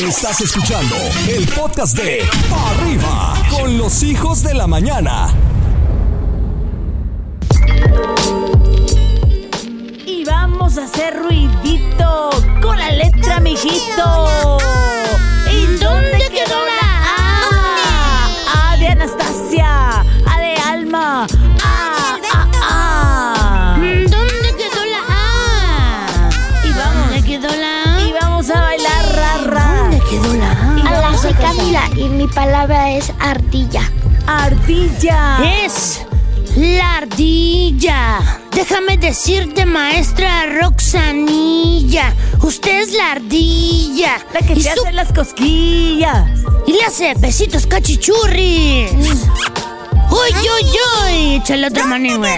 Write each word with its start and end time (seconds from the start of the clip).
Estás 0.00 0.40
escuchando 0.40 0.94
el 1.28 1.44
podcast 1.48 1.98
de 1.98 2.20
Arriba 2.52 3.34
con 3.50 3.76
los 3.76 4.04
hijos 4.04 4.44
de 4.44 4.54
la 4.54 4.68
mañana. 4.68 5.34
Y 10.06 10.24
vamos 10.24 10.78
a 10.78 10.84
hacer 10.84 11.16
ruidito 11.16 12.30
con 12.62 12.78
la 12.78 12.92
letra, 12.92 13.40
mijito. 13.40 14.27
Soy. 31.36 31.44
Camila 31.44 31.88
y 31.96 32.04
mi 32.08 32.26
palabra 32.28 32.90
es 32.92 33.12
ardilla. 33.20 33.90
Ardilla. 34.26 35.38
Es 35.64 36.00
la 36.56 36.96
ardilla. 36.98 38.20
Déjame 38.52 38.96
decirte, 38.98 39.64
maestra 39.66 40.46
Roxanilla. 40.60 42.14
Usted 42.42 42.82
es 42.82 42.92
la 42.92 43.12
ardilla. 43.12 44.18
La 44.32 44.40
que 44.40 44.52
y, 44.54 44.62
te 44.62 44.74
su- 44.74 44.80
hace 44.82 44.92
las 44.92 45.12
cosquillas. 45.12 46.40
y 46.66 46.72
le 46.72 46.82
hace 46.84 47.14
besitos 47.18 47.66
cachichurris. 47.66 48.90
Uy, 50.10 50.30
uy, 50.32 50.70
uy. 51.04 51.34
Échale 51.36 51.68
otra 51.68 51.84
mano, 51.86 52.18
güey. 52.18 52.32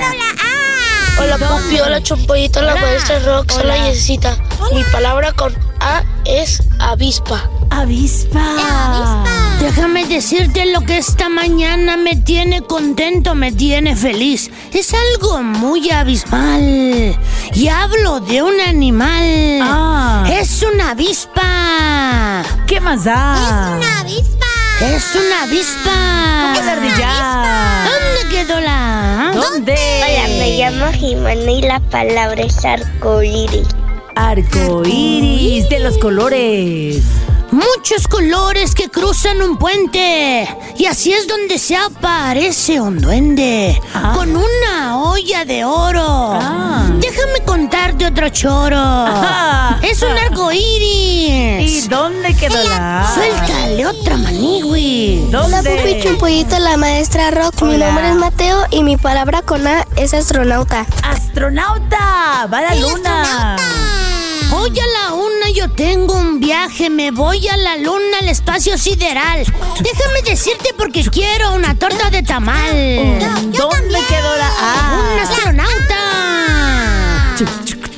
Hola 1.18 1.36
Pupi, 1.36 1.78
hola 1.80 2.02
Chompollito, 2.02 2.62
la 2.62 2.74
maestra 2.76 3.18
Rox, 3.18 3.54
hola 3.58 3.76
Yesita. 3.90 4.36
Mi 4.72 4.82
palabra 4.84 5.32
con 5.32 5.54
A 5.80 6.02
es 6.24 6.62
avispa. 6.78 7.48
Avispa. 7.70 9.24
Déjame 9.60 10.06
decirte 10.06 10.66
lo 10.66 10.80
que 10.82 10.98
esta 10.98 11.28
mañana 11.28 11.96
me 11.96 12.16
tiene 12.16 12.62
contento, 12.62 13.34
me 13.34 13.52
tiene 13.52 13.94
feliz. 13.94 14.50
Es 14.72 14.92
algo 14.94 15.42
muy 15.42 15.90
abismal. 15.90 17.16
Y 17.54 17.68
hablo 17.68 18.20
de 18.20 18.42
un 18.42 18.60
animal. 18.60 19.60
Ah. 19.62 20.24
Es 20.30 20.62
una 20.62 20.90
avispa. 20.90 22.42
¿Qué 22.66 22.80
más 22.80 23.04
da? 23.04 23.76
avispa. 24.00 24.46
Es 24.80 25.14
una 25.14 25.42
avispa. 25.42 26.52
¿Qué 26.54 26.60
es 26.60 26.66
ardilla? 26.66 27.84
¿Dónde 27.84 28.36
quedó 28.36 28.60
la? 28.60 29.32
¿Dónde? 29.34 29.74
Hola, 29.74 30.28
me 30.38 30.56
llamo 30.56 30.92
Jimena 30.92 31.50
y 31.50 31.62
la 31.62 31.80
palabra 31.80 32.42
es 32.42 32.64
arcoíris. 32.64 33.68
Arco 34.16 34.82
iris 34.86 35.68
de 35.68 35.80
los 35.80 35.98
colores. 35.98 37.02
Muchos 37.60 38.08
colores 38.08 38.74
que 38.74 38.88
cruzan 38.88 39.42
un 39.42 39.58
puente. 39.58 40.48
Y 40.78 40.86
así 40.86 41.12
es 41.12 41.26
donde 41.28 41.58
se 41.58 41.76
aparece 41.76 42.80
un 42.80 42.98
duende. 42.98 43.80
Ah. 43.94 44.12
Con 44.14 44.34
una 44.34 44.98
olla 44.98 45.44
de 45.44 45.64
oro. 45.64 46.02
Ah. 46.40 46.88
Déjame 47.00 47.40
contarte 47.44 48.06
otro 48.06 48.30
choro. 48.30 48.76
Ah. 48.78 49.78
Es 49.82 50.00
un 50.02 50.16
arco 50.16 50.50
¿Y 50.52 51.58
iris. 51.58 51.88
dónde 51.88 52.34
quedó 52.34 52.62
la? 52.64 53.10
Suéltale 53.14 53.86
otra 53.86 54.16
manigui. 54.16 55.26
Hola, 55.28 55.58
Pupi 55.58 55.70
¿Dónde? 55.72 56.00
Chumpollito, 56.02 56.58
la 56.58 56.76
maestra 56.78 57.30
Rox. 57.30 57.62
Mi 57.62 57.76
nombre 57.76 58.08
es 58.08 58.16
Mateo 58.16 58.64
y 58.70 58.82
mi 58.82 58.96
palabra 58.96 59.42
con 59.42 59.66
A 59.66 59.86
es 59.96 60.14
astronauta. 60.14 60.86
Astronauta. 61.02 62.46
Va 62.52 62.58
a 62.58 62.62
la 62.62 62.74
luna. 62.74 63.56
Hoy 64.52 64.70
a 64.78 64.86
la 65.08 65.14
una 65.14 65.29
yo 65.54 65.68
tengo 65.70 66.14
un 66.14 66.40
viaje, 66.40 66.90
me 66.90 67.10
voy 67.10 67.46
a 67.48 67.56
la 67.56 67.76
luna, 67.76 68.18
al 68.20 68.28
espacio 68.28 68.76
sideral. 68.78 69.44
Déjame 69.80 70.22
decirte 70.24 70.70
porque 70.76 71.02
quiero 71.04 71.54
una 71.54 71.74
torta 71.74 72.10
de 72.10 72.22
tamal. 72.22 73.18
¿Dónde 73.52 73.98
quedó 74.08 74.36
la 74.36 74.50
¡Un 75.12 75.18
A? 75.18 75.22
astronauta! 75.22 75.96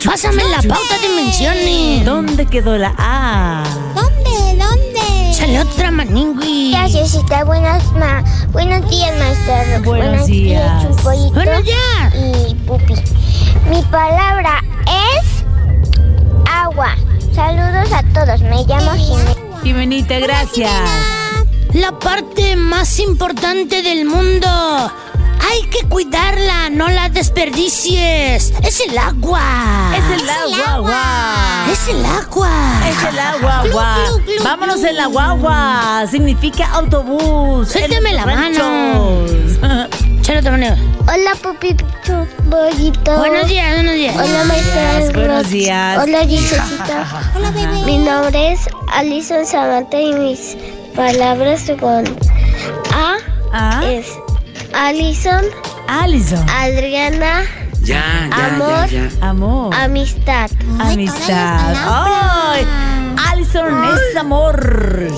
Pásame 0.04 0.42
la 0.44 0.62
pauta 0.62 0.98
de 1.00 1.08
menciones. 1.22 2.04
¿Dónde 2.04 2.46
quedó 2.46 2.76
la 2.76 2.94
A? 2.98 3.64
¿Dónde? 3.94 4.62
¿Dónde? 4.64 5.34
Sale 5.34 5.60
otra 5.60 5.90
maningui. 5.90 6.72
Gracias, 6.72 7.16
Buenas, 7.46 7.84
ma 7.92 8.22
buenos 8.52 8.88
días, 8.90 9.12
maestra 9.18 9.64
Rox. 9.76 9.84
Buenos 9.86 10.26
días. 10.26 10.82
Chumpollito 10.82 11.32
Bueno, 11.34 11.60
ya. 11.60 12.12
y 12.16 12.54
Pupi. 12.66 12.94
Mi 13.70 13.80
palabra 13.90 14.21
todos. 18.24 18.40
Me 18.42 18.64
llamo 18.64 18.92
Jimena. 18.92 19.34
Jimenita, 19.62 20.18
gracias. 20.18 20.70
La 21.72 21.98
parte 21.98 22.56
más 22.56 22.98
importante 22.98 23.82
del 23.82 24.04
mundo. 24.04 24.48
Hay 24.48 25.62
que 25.70 25.86
cuidarla, 25.88 26.70
no 26.70 26.88
la 26.88 27.08
desperdicies. 27.08 28.52
Es 28.62 28.80
el 28.88 28.96
agua. 28.96 29.42
Es 29.96 30.20
el 30.20 30.28
agua, 30.28 30.74
agua. 30.74 31.66
Es 31.70 31.88
el 31.88 32.04
agua. 32.04 32.50
Es 32.88 33.02
el 33.02 33.18
agua, 33.18 33.60
agua. 33.60 33.96
Vámonos 34.44 34.82
en 34.84 34.96
la 34.96 35.06
guagua. 35.06 36.06
Significa 36.10 36.70
autobús. 36.72 37.74
Los 37.74 38.12
la 38.12 38.26
mano. 38.26 39.26
ranchos. 39.60 40.82
Hola, 41.08 41.32
Pupi 41.42 41.76
Chumpollito. 42.04 43.16
Buenos 43.18 43.48
días, 43.48 43.74
buenos 43.74 43.94
días. 43.94 44.16
Hola, 44.16 44.44
maestra 44.44 45.00
buenos 45.14 45.50
días. 45.50 45.98
Hola, 46.02 46.18
Gisecita. 46.26 47.06
Hola, 47.36 47.50
bebé. 47.50 47.82
Mi 47.84 47.98
nombre 47.98 48.52
es 48.52 48.60
Alison 48.92 49.44
Samantha 49.44 50.00
y 50.00 50.12
mis 50.14 50.56
palabras 50.94 51.70
con 51.80 52.04
A 52.94 53.16
Ah, 53.52 53.82
es 53.84 54.06
Alison, 54.72 55.44
Alison. 55.88 56.46
Adriana, 56.48 57.42
Ya, 57.82 58.02
ya, 58.30 58.46
Amor. 58.46 58.88
ya, 58.88 59.08
ya. 59.08 59.28
Amor. 59.28 59.74
amistad. 59.74 60.50
Amistad. 60.80 61.74
¡Ay! 61.86 62.66
Alison 63.30 63.84
es 63.84 64.16
amor. 64.16 65.10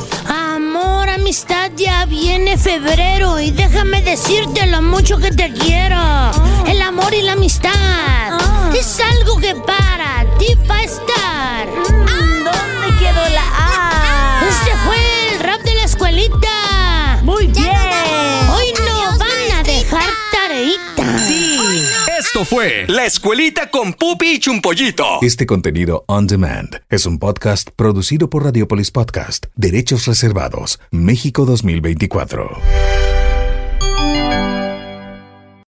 Amistad, 1.25 1.71
ya 1.75 2.05
viene 2.05 2.59
febrero 2.59 3.41
y 3.41 3.51
déjame 3.51 4.03
decirte 4.03 4.67
lo 4.67 4.83
mucho 4.83 5.17
que 5.17 5.31
te 5.31 5.51
quiero. 5.55 5.97
El 6.67 6.83
amor 6.83 7.15
y 7.15 7.23
la 7.23 7.33
amistad 7.33 7.74
Esto 22.27 22.47
fue 22.47 22.87
La 22.89 23.05
Escuelita 23.05 23.71
con 23.71 23.93
Pupi 23.93 24.37
y 24.37 24.39
Chumpollito. 24.39 25.19
Este 25.21 25.45
contenido 25.45 26.05
on 26.09 26.27
demand 26.27 26.81
es 26.89 27.05
un 27.05 27.19
podcast 27.19 27.69
producido 27.77 28.31
por 28.31 28.45
Radiopolis 28.45 28.91
Podcast, 28.91 29.47
Derechos 29.57 30.07
Reservados, 30.07 30.81
México 30.91 31.45
2024. 31.45 32.94